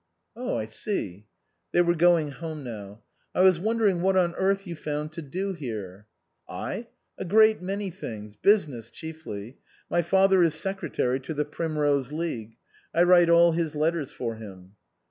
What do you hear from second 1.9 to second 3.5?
going home now.)" I